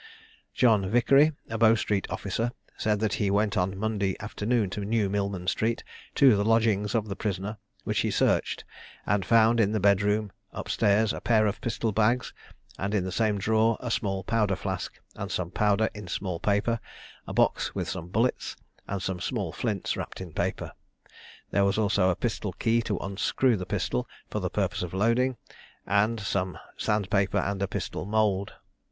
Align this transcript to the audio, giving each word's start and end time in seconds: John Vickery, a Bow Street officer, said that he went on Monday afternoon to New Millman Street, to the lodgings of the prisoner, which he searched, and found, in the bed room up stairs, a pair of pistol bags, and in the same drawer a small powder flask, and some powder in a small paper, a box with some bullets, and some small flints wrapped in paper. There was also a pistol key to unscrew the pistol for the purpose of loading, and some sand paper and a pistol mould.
John 0.55 0.89
Vickery, 0.89 1.31
a 1.47 1.59
Bow 1.59 1.75
Street 1.75 2.09
officer, 2.09 2.51
said 2.75 2.99
that 3.01 3.13
he 3.21 3.29
went 3.29 3.55
on 3.55 3.77
Monday 3.77 4.17
afternoon 4.19 4.71
to 4.71 4.83
New 4.83 5.11
Millman 5.11 5.45
Street, 5.45 5.83
to 6.15 6.35
the 6.35 6.43
lodgings 6.43 6.95
of 6.95 7.07
the 7.07 7.15
prisoner, 7.15 7.57
which 7.83 7.99
he 7.99 8.09
searched, 8.09 8.63
and 9.05 9.23
found, 9.23 9.59
in 9.59 9.73
the 9.73 9.79
bed 9.79 10.01
room 10.01 10.31
up 10.53 10.69
stairs, 10.69 11.13
a 11.13 11.21
pair 11.21 11.45
of 11.45 11.61
pistol 11.61 11.91
bags, 11.91 12.33
and 12.79 12.95
in 12.95 13.03
the 13.03 13.11
same 13.11 13.37
drawer 13.37 13.77
a 13.79 13.91
small 13.91 14.23
powder 14.23 14.55
flask, 14.55 14.99
and 15.15 15.31
some 15.31 15.51
powder 15.51 15.87
in 15.93 16.05
a 16.05 16.09
small 16.09 16.39
paper, 16.39 16.79
a 17.27 17.31
box 17.33 17.75
with 17.75 17.87
some 17.87 18.07
bullets, 18.07 18.55
and 18.87 19.03
some 19.03 19.19
small 19.19 19.51
flints 19.51 19.95
wrapped 19.95 20.19
in 20.19 20.33
paper. 20.33 20.71
There 21.51 21.63
was 21.63 21.77
also 21.77 22.09
a 22.09 22.15
pistol 22.15 22.53
key 22.53 22.81
to 22.81 22.97
unscrew 22.97 23.55
the 23.55 23.67
pistol 23.67 24.07
for 24.31 24.39
the 24.39 24.49
purpose 24.49 24.81
of 24.81 24.95
loading, 24.95 25.37
and 25.85 26.19
some 26.19 26.57
sand 26.75 27.11
paper 27.11 27.37
and 27.37 27.61
a 27.61 27.67
pistol 27.67 28.07
mould. 28.07 28.53